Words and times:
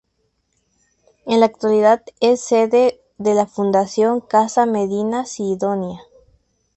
En 1.27 1.39
la 1.41 1.45
actualidad 1.45 2.01
es 2.21 2.43
sede 2.43 2.99
de 3.19 3.35
la 3.35 3.45
Fundación 3.45 4.19
Casa 4.19 4.65
Medina 4.65 5.27
Sidonia. 5.27 6.01